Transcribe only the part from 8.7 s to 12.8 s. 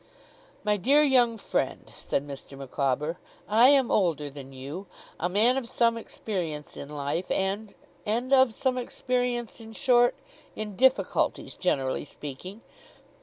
experience, in short, in difficulties, generally speaking.